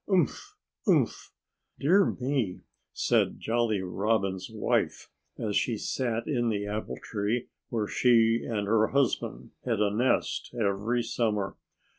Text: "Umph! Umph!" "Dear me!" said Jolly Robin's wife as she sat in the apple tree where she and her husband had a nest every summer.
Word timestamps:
"Umph! 0.09 0.55
Umph!" 0.87 1.31
"Dear 1.79 2.05
me!" 2.19 2.61
said 2.91 3.39
Jolly 3.39 3.81
Robin's 3.83 4.49
wife 4.51 5.11
as 5.37 5.55
she 5.55 5.77
sat 5.77 6.25
in 6.25 6.49
the 6.49 6.65
apple 6.65 6.97
tree 7.03 7.49
where 7.69 7.85
she 7.85 8.43
and 8.43 8.65
her 8.65 8.87
husband 8.87 9.51
had 9.63 9.79
a 9.79 9.93
nest 9.93 10.55
every 10.59 11.03
summer. 11.03 11.55